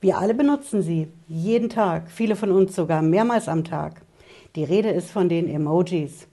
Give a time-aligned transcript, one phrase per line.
[0.00, 4.02] Wir alle benutzen sie, jeden Tag, viele von uns sogar mehrmals am Tag.
[4.54, 6.28] Die Rede ist von den Emojis.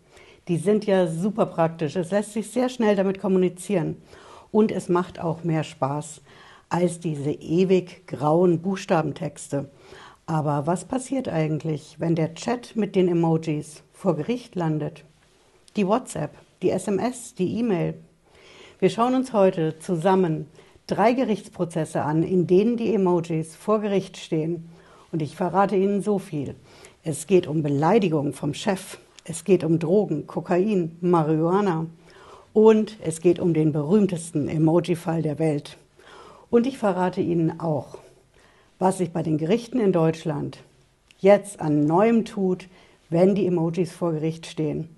[0.47, 1.95] Die sind ja super praktisch.
[1.95, 3.99] Es lässt sich sehr schnell damit kommunizieren.
[4.51, 6.21] Und es macht auch mehr Spaß
[6.69, 9.71] als diese ewig grauen Buchstabentexte.
[10.27, 15.03] Aber was passiert eigentlich, wenn der Chat mit den Emojis vor Gericht landet?
[15.75, 17.95] Die WhatsApp, die SMS, die E-Mail.
[18.77, 20.45] Wir schauen uns heute zusammen
[20.87, 24.69] drei Gerichtsprozesse an, in denen die Emojis vor Gericht stehen.
[25.11, 26.55] Und ich verrate Ihnen so viel.
[27.03, 31.87] Es geht um Beleidigung vom Chef, es geht um Drogen, Kokain, Marihuana
[32.53, 35.77] und es geht um den berühmtesten Emoji-Fall der Welt.
[36.49, 37.97] Und ich verrate Ihnen auch,
[38.79, 40.59] was sich bei den Gerichten in Deutschland
[41.19, 42.67] jetzt an Neuem tut,
[43.09, 44.94] wenn die Emojis vor Gericht stehen.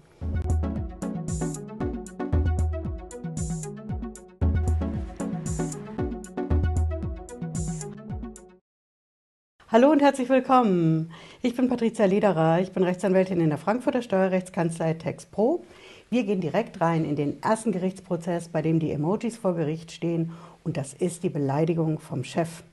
[9.69, 11.11] Hallo und herzlich willkommen.
[11.41, 15.65] Ich bin Patricia Lederer, ich bin Rechtsanwältin in der Frankfurter Steuerrechtskanzlei TexPro.
[16.09, 20.31] Wir gehen direkt rein in den ersten Gerichtsprozess, bei dem die Emojis vor Gericht stehen
[20.63, 22.63] und das ist die Beleidigung vom Chef.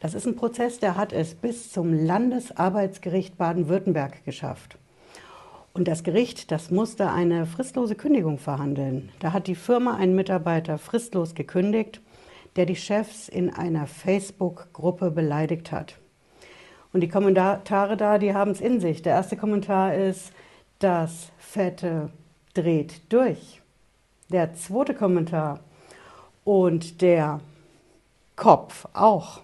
[0.00, 4.76] Das ist ein Prozess, der hat es bis zum Landesarbeitsgericht Baden-Württemberg geschafft.
[5.72, 9.08] Und das Gericht, das musste eine fristlose Kündigung verhandeln.
[9.20, 12.02] Da hat die Firma einen Mitarbeiter fristlos gekündigt,
[12.56, 15.99] der die Chefs in einer Facebook-Gruppe beleidigt hat.
[16.92, 19.02] Und die Kommentare da, die haben es in sich.
[19.02, 20.32] Der erste Kommentar ist,
[20.80, 22.10] das Fette
[22.54, 23.60] dreht durch.
[24.30, 25.60] Der zweite Kommentar
[26.44, 27.40] und der
[28.36, 29.40] Kopf auch.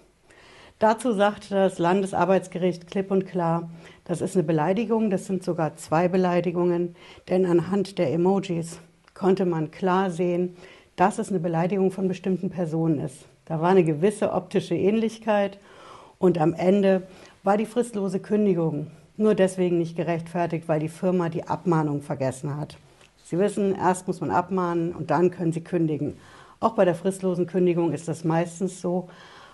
[0.79, 3.69] Dazu sagt das Landesarbeitsgericht klipp und klar,
[4.05, 6.95] das ist eine Beleidigung, das sind sogar zwei Beleidigungen,
[7.29, 8.79] denn anhand der Emojis
[9.13, 10.55] konnte man klar sehen,
[10.95, 13.25] dass es eine Beleidigung von bestimmten Personen ist.
[13.45, 15.57] Da war eine gewisse optische Ähnlichkeit
[16.19, 17.07] und am Ende
[17.47, 22.75] war die fristlose Kündigung nur deswegen nicht gerechtfertigt, weil die Firma die Abmahnung vergessen hat.
[23.23, 26.17] Sie wissen, erst muss man abmahnen und dann können Sie kündigen.
[26.59, 29.07] Auch bei der fristlosen Kündigung ist das meistens so,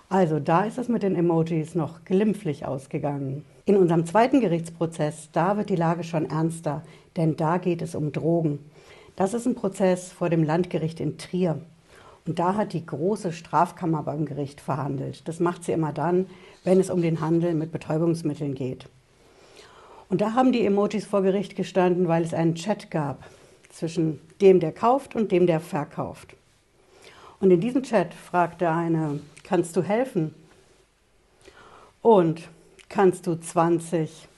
[0.08, 3.44] also da ist es mit den Emojis noch glimpflich ausgegangen.
[3.64, 6.82] In unserem zweiten Gerichtsprozess, da wird die Lage schon ernster,
[7.16, 8.58] denn da geht es um Drogen.
[9.14, 11.60] Das ist ein Prozess vor dem Landgericht in Trier.
[12.26, 15.28] Und da hat die große Strafkammer beim Gericht verhandelt.
[15.28, 16.26] Das macht sie immer dann,
[16.64, 18.86] wenn es um den Handel mit Betäubungsmitteln geht.
[20.08, 23.24] Und da haben die Emojis vor Gericht gestanden, weil es einen Chat gab
[23.68, 26.34] zwischen dem, der kauft und dem, der verkauft.
[27.40, 30.34] Und in diesem Chat fragte eine kannst du helfen?
[32.00, 32.48] Und
[32.88, 34.28] kannst du 20?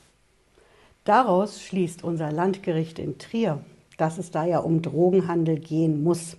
[1.04, 3.60] Daraus schließt unser Landgericht in Trier,
[3.96, 6.36] dass es da ja um Drogenhandel gehen muss.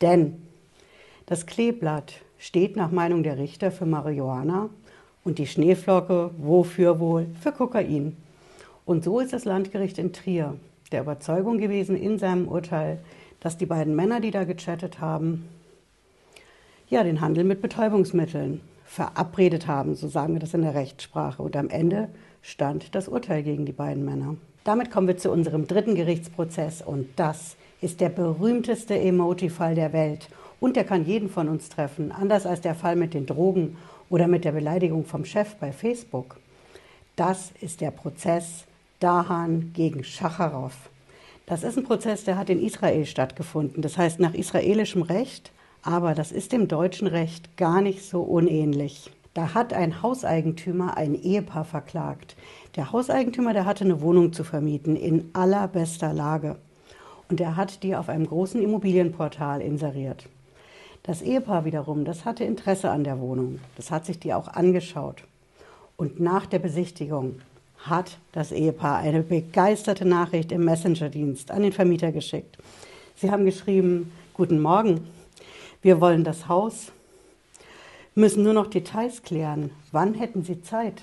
[0.00, 0.47] Denn
[1.28, 4.70] das Kleeblatt steht nach Meinung der Richter für Marihuana
[5.24, 7.26] und die Schneeflocke wofür wohl?
[7.38, 8.16] Für Kokain.
[8.86, 10.54] Und so ist das Landgericht in Trier
[10.90, 13.00] der Überzeugung gewesen in seinem Urteil,
[13.40, 15.46] dass die beiden Männer, die da gechattet haben,
[16.88, 21.42] ja, den Handel mit Betäubungsmitteln verabredet haben, so sagen wir das in der Rechtssprache.
[21.42, 22.08] Und am Ende
[22.40, 24.36] stand das Urteil gegen die beiden Männer.
[24.64, 30.30] Damit kommen wir zu unserem dritten Gerichtsprozess und das ist der berühmteste Emoji-Fall der Welt.
[30.60, 33.76] Und der kann jeden von uns treffen, anders als der Fall mit den Drogen
[34.10, 36.36] oder mit der Beleidigung vom Chef bei Facebook.
[37.16, 38.64] Das ist der Prozess
[39.00, 40.74] Dahan gegen Schacharow.
[41.46, 43.82] Das ist ein Prozess, der hat in Israel stattgefunden.
[43.82, 45.52] Das heißt, nach israelischem Recht
[45.82, 49.10] aber das ist dem deutschen Recht gar nicht so unähnlich.
[49.34, 52.36] Da hat ein Hauseigentümer ein Ehepaar verklagt.
[52.76, 56.56] Der Hauseigentümer, der hatte eine Wohnung zu vermieten in allerbester Lage.
[57.30, 60.28] Und er hat die auf einem großen Immobilienportal inseriert.
[61.02, 63.60] Das Ehepaar wiederum, das hatte Interesse an der Wohnung.
[63.76, 65.24] Das hat sich die auch angeschaut.
[65.96, 67.40] Und nach der Besichtigung
[67.78, 72.58] hat das Ehepaar eine begeisterte Nachricht im Messenger-Dienst an den Vermieter geschickt.
[73.16, 75.00] Sie haben geschrieben, Guten Morgen,
[75.82, 76.92] wir wollen das Haus,
[78.14, 79.70] müssen nur noch Details klären.
[79.90, 81.02] Wann hätten Sie Zeit?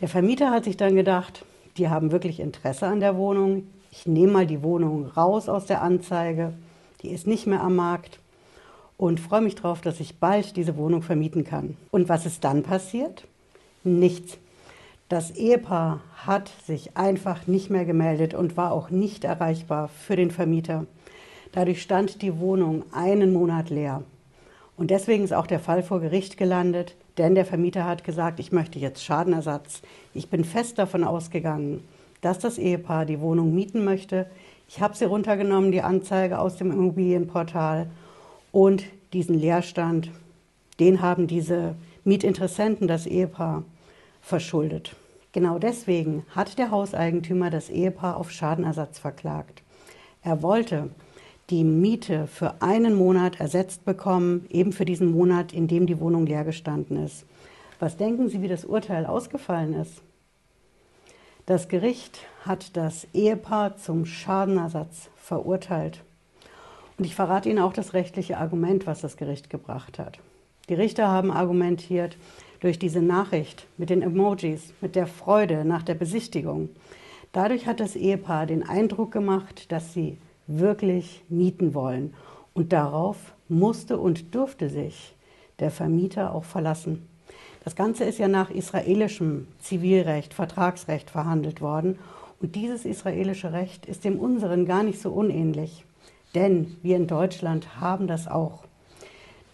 [0.00, 1.44] Der Vermieter hat sich dann gedacht,
[1.76, 3.66] die haben wirklich Interesse an der Wohnung.
[3.90, 6.52] Ich nehme mal die Wohnung raus aus der Anzeige.
[7.02, 8.20] Die ist nicht mehr am Markt
[8.96, 11.76] und freue mich darauf, dass ich bald diese Wohnung vermieten kann.
[11.90, 13.26] Und was ist dann passiert?
[13.82, 14.38] Nichts.
[15.08, 20.30] Das Ehepaar hat sich einfach nicht mehr gemeldet und war auch nicht erreichbar für den
[20.30, 20.86] Vermieter.
[21.52, 24.02] Dadurch stand die Wohnung einen Monat leer.
[24.76, 28.50] Und deswegen ist auch der Fall vor Gericht gelandet, denn der Vermieter hat gesagt, ich
[28.50, 29.82] möchte jetzt Schadenersatz.
[30.14, 31.84] Ich bin fest davon ausgegangen,
[32.22, 34.26] dass das Ehepaar die Wohnung mieten möchte.
[34.68, 37.86] Ich habe sie runtergenommen, die Anzeige aus dem Immobilienportal
[38.54, 40.12] und diesen Leerstand,
[40.78, 41.74] den haben diese
[42.04, 43.64] Mietinteressenten, das Ehepaar,
[44.22, 44.94] verschuldet.
[45.32, 49.64] Genau deswegen hat der Hauseigentümer das Ehepaar auf Schadenersatz verklagt.
[50.22, 50.90] Er wollte
[51.50, 56.24] die Miete für einen Monat ersetzt bekommen, eben für diesen Monat, in dem die Wohnung
[56.24, 57.26] leer gestanden ist.
[57.80, 60.00] Was denken Sie, wie das Urteil ausgefallen ist?
[61.46, 66.04] Das Gericht hat das Ehepaar zum Schadenersatz verurteilt.
[66.98, 70.18] Und ich verrate Ihnen auch das rechtliche Argument, was das Gericht gebracht hat.
[70.68, 72.16] Die Richter haben argumentiert,
[72.60, 76.70] durch diese Nachricht mit den Emojis, mit der Freude nach der Besichtigung.
[77.32, 82.14] Dadurch hat das Ehepaar den Eindruck gemacht, dass sie wirklich mieten wollen.
[82.54, 85.14] Und darauf musste und durfte sich
[85.58, 87.06] der Vermieter auch verlassen.
[87.64, 91.98] Das Ganze ist ja nach israelischem Zivilrecht, Vertragsrecht verhandelt worden.
[92.40, 95.83] Und dieses israelische Recht ist dem unseren gar nicht so unähnlich.
[96.34, 98.64] Denn wir in Deutschland haben das auch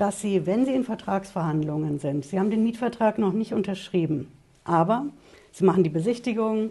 [0.01, 4.33] dass Sie, wenn Sie in Vertragsverhandlungen sind, Sie haben den Mietvertrag noch nicht unterschrieben,
[4.65, 5.05] aber
[5.53, 6.71] Sie machen die Besichtigung,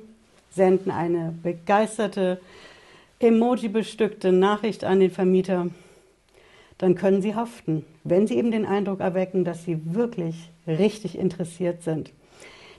[0.49, 2.41] senden eine begeisterte,
[3.19, 5.67] emoji-bestückte Nachricht an den Vermieter,
[6.79, 11.83] dann können Sie haften, wenn Sie eben den Eindruck erwecken, dass Sie wirklich richtig interessiert
[11.83, 12.11] sind.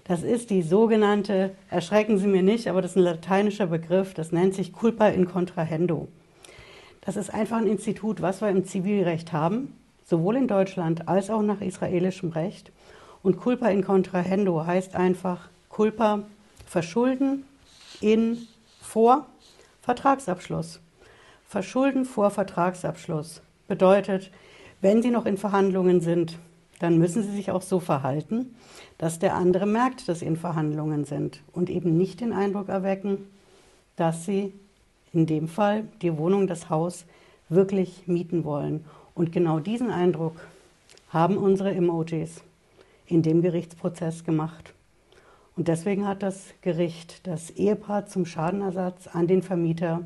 [0.02, 4.32] Das ist die sogenannte, erschrecken Sie mir nicht, aber das ist ein lateinischer Begriff, das
[4.32, 6.08] nennt sich culpa in contrahendo.
[7.00, 9.74] Das ist einfach ein Institut, was wir im Zivilrecht haben
[10.10, 12.72] sowohl in Deutschland als auch nach israelischem Recht.
[13.22, 16.24] Und culpa in contrahendo heißt einfach culpa
[16.66, 17.44] verschulden
[18.00, 18.38] in
[18.82, 19.26] vor
[19.82, 20.80] Vertragsabschluss.
[21.46, 24.30] Verschulden vor Vertragsabschluss bedeutet,
[24.80, 26.38] wenn Sie noch in Verhandlungen sind,
[26.80, 28.56] dann müssen Sie sich auch so verhalten,
[28.98, 33.26] dass der andere merkt, dass Sie in Verhandlungen sind und eben nicht den Eindruck erwecken,
[33.96, 34.54] dass Sie
[35.12, 37.04] in dem Fall die Wohnung, das Haus
[37.48, 38.84] wirklich mieten wollen
[39.14, 40.40] und genau diesen Eindruck
[41.10, 42.42] haben unsere Emojis
[43.06, 44.72] in dem Gerichtsprozess gemacht.
[45.56, 50.02] Und deswegen hat das Gericht das Ehepaar zum Schadenersatz an den Vermieter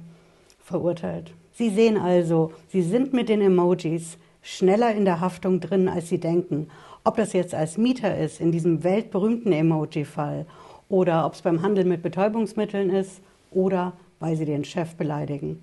[0.58, 1.32] verurteilt.
[1.52, 6.18] Sie sehen also, Sie sind mit den Emojis schneller in der Haftung drin, als Sie
[6.18, 6.68] denken.
[7.04, 10.46] Ob das jetzt als Mieter ist, in diesem weltberühmten Emoji-Fall,
[10.88, 15.62] oder ob es beim Handel mit Betäubungsmitteln ist, oder weil Sie den Chef beleidigen.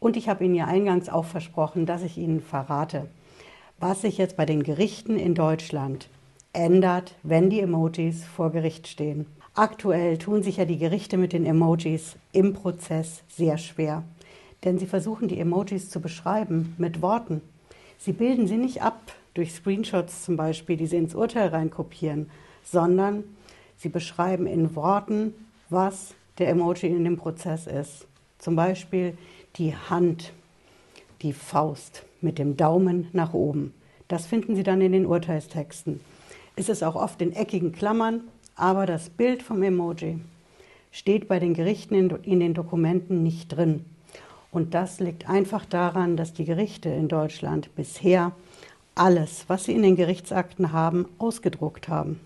[0.00, 3.08] Und ich habe Ihnen ja eingangs auch versprochen, dass ich Ihnen verrate,
[3.78, 6.08] was sich jetzt bei den Gerichten in Deutschland
[6.52, 9.26] ändert, wenn die Emojis vor Gericht stehen.
[9.54, 14.02] Aktuell tun sich ja die Gerichte mit den Emojis im Prozess sehr schwer,
[14.64, 17.42] denn sie versuchen die Emojis zu beschreiben mit Worten.
[17.98, 22.30] Sie bilden sie nicht ab durch Screenshots zum Beispiel, die sie ins Urteil reinkopieren,
[22.64, 23.24] sondern
[23.76, 25.34] sie beschreiben in Worten,
[25.68, 28.06] was der Emoji in dem Prozess ist.
[28.38, 29.16] Zum Beispiel
[29.56, 30.32] die Hand,
[31.22, 33.74] die Faust mit dem Daumen nach oben.
[34.08, 36.00] Das finden Sie dann in den Urteilstexten.
[36.56, 38.22] Es ist auch oft in eckigen Klammern,
[38.56, 40.18] aber das Bild vom Emoji
[40.90, 43.84] steht bei den Gerichten in, in den Dokumenten nicht drin.
[44.50, 48.32] Und das liegt einfach daran, dass die Gerichte in Deutschland bisher
[48.94, 52.20] alles, was sie in den Gerichtsakten haben, ausgedruckt haben.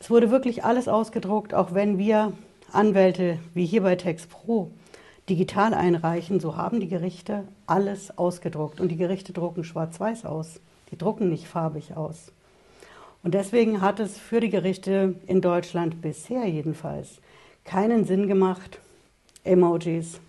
[0.00, 2.32] Es wurde wirklich alles ausgedruckt, auch wenn wir
[2.72, 4.70] Anwälte wie hier bei TextPro
[5.28, 8.80] digital einreichen, so haben die Gerichte alles ausgedruckt.
[8.80, 10.60] Und die Gerichte drucken schwarz-weiß aus.
[10.90, 12.32] Die drucken nicht farbig aus.
[13.22, 17.18] Und deswegen hat es für die Gerichte in Deutschland bisher jedenfalls
[17.64, 18.78] keinen Sinn gemacht,
[19.44, 20.20] Emojis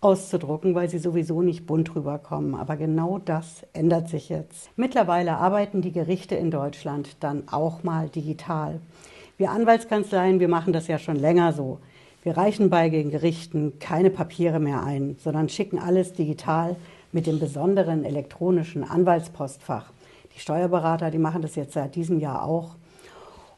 [0.00, 2.54] auszudrucken, weil sie sowieso nicht bunt rüberkommen.
[2.54, 4.70] Aber genau das ändert sich jetzt.
[4.76, 8.80] Mittlerweile arbeiten die Gerichte in Deutschland dann auch mal digital.
[9.40, 11.78] Wir Anwaltskanzleien, wir machen das ja schon länger so.
[12.22, 16.76] Wir reichen bei den Gerichten keine Papiere mehr ein, sondern schicken alles digital
[17.10, 19.94] mit dem besonderen elektronischen Anwaltspostfach.
[20.36, 22.76] Die Steuerberater, die machen das jetzt seit diesem Jahr auch.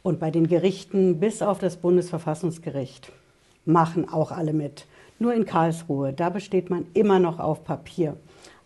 [0.04, 3.10] Und bei den Gerichten bis auf das Bundesverfassungsgericht
[3.64, 4.86] machen auch alle mit.
[5.18, 8.16] Nur in Karlsruhe, da besteht man immer noch auf Papier.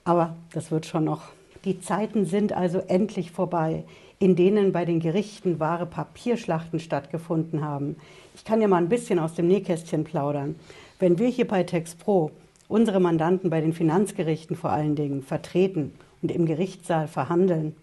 [0.05, 1.23] Aber das wird schon noch.
[1.65, 3.85] Die Zeiten sind also endlich vorbei,
[4.19, 7.97] in denen bei den Gerichten wahre Papierschlachten stattgefunden haben.
[8.35, 10.57] Ich kann ja mal ein bisschen aus dem Nähkästchen plaudern.
[10.99, 12.31] Wenn wir hier bei TexPro
[12.69, 15.93] unsere Mandanten bei den Finanzgerichten vor allen Dingen vertreten
[16.23, 17.77] und im Gerichtssaal verhandeln,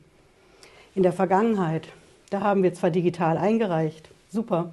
[0.95, 1.87] in der Vergangenheit,
[2.29, 4.71] da haben wir zwar digital eingereicht, super,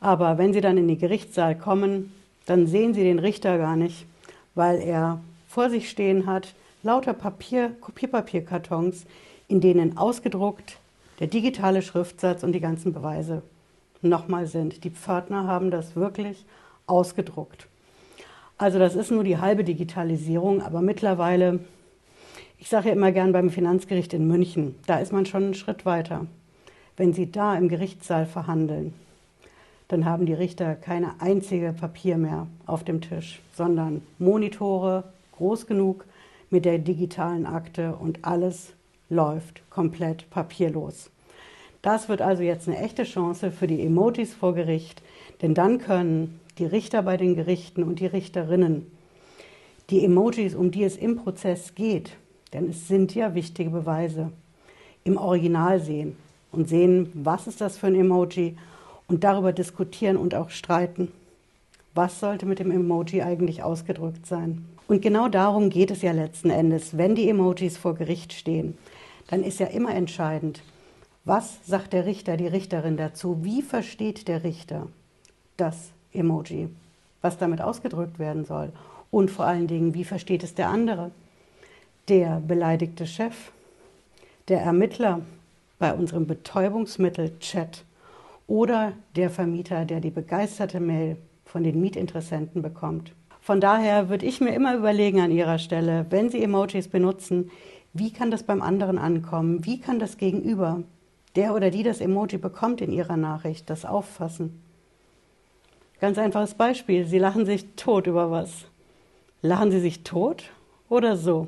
[0.00, 2.12] aber wenn Sie dann in den Gerichtssaal kommen,
[2.46, 4.06] dann sehen Sie den Richter gar nicht,
[4.54, 9.06] weil er vor sich stehen hat lauter Papier, Kopierpapierkartons,
[9.48, 10.78] in denen ausgedruckt
[11.20, 13.42] der digitale Schriftsatz und die ganzen Beweise
[14.02, 14.84] nochmal sind.
[14.84, 16.44] Die Pförtner haben das wirklich
[16.86, 17.66] ausgedruckt.
[18.58, 21.60] Also das ist nur die halbe Digitalisierung, aber mittlerweile,
[22.58, 25.84] ich sage ja immer gern beim Finanzgericht in München, da ist man schon einen Schritt
[25.84, 26.26] weiter.
[26.96, 28.94] Wenn Sie da im Gerichtssaal verhandeln,
[29.88, 36.04] dann haben die Richter keine einzige Papier mehr auf dem Tisch, sondern Monitore groß genug
[36.50, 38.72] mit der digitalen Akte und alles
[39.14, 41.10] läuft komplett papierlos.
[41.82, 45.02] Das wird also jetzt eine echte Chance für die Emojis vor Gericht,
[45.42, 48.90] denn dann können die Richter bei den Gerichten und die Richterinnen
[49.90, 52.12] die Emojis, um die es im Prozess geht,
[52.52, 54.30] denn es sind ja wichtige Beweise,
[55.04, 56.16] im Original sehen
[56.52, 58.56] und sehen, was ist das für ein Emoji
[59.08, 61.12] und darüber diskutieren und auch streiten.
[61.94, 64.64] Was sollte mit dem Emoji eigentlich ausgedrückt sein?
[64.88, 66.96] Und genau darum geht es ja letzten Endes.
[66.96, 68.76] Wenn die Emojis vor Gericht stehen,
[69.28, 70.62] dann ist ja immer entscheidend,
[71.24, 73.38] was sagt der Richter, die Richterin dazu?
[73.42, 74.88] Wie versteht der Richter
[75.56, 76.68] das Emoji,
[77.22, 78.72] was damit ausgedrückt werden soll?
[79.10, 81.10] Und vor allen Dingen, wie versteht es der andere?
[82.08, 83.52] Der beleidigte Chef,
[84.48, 85.22] der Ermittler
[85.78, 87.84] bei unserem Betäubungsmittel-Chat
[88.46, 91.16] oder der Vermieter, der die begeisterte Mail
[91.46, 93.12] von den Mietinteressenten bekommt.
[93.40, 97.50] Von daher würde ich mir immer überlegen an Ihrer Stelle, wenn Sie Emojis benutzen,
[97.94, 99.64] wie kann das beim anderen ankommen?
[99.64, 100.82] Wie kann das Gegenüber,
[101.36, 104.60] der oder die das Emoji bekommt in Ihrer Nachricht, das auffassen?
[106.00, 107.06] Ganz einfaches Beispiel.
[107.06, 108.66] Sie lachen sich tot über was.
[109.42, 110.50] Lachen Sie sich tot
[110.88, 111.46] oder so?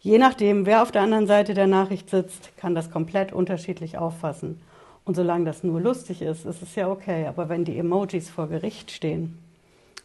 [0.00, 4.60] Je nachdem, wer auf der anderen Seite der Nachricht sitzt, kann das komplett unterschiedlich auffassen.
[5.04, 7.26] Und solange das nur lustig ist, ist es ja okay.
[7.26, 9.36] Aber wenn die Emojis vor Gericht stehen,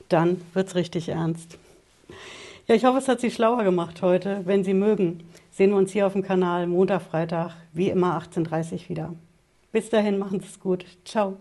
[0.09, 1.59] dann wird es richtig ernst.
[2.67, 4.41] Ja, ich hoffe, es hat Sie schlauer gemacht heute.
[4.45, 8.73] Wenn Sie mögen, sehen wir uns hier auf dem Kanal Montag, Freitag, wie immer 18.30
[8.73, 9.13] Uhr wieder.
[9.71, 10.85] Bis dahin, machen Sie es gut.
[11.03, 11.37] Ciao.